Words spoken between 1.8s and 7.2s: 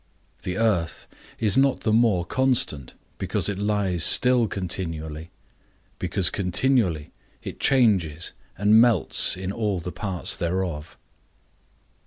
the more constant, because it lies still continually, because continually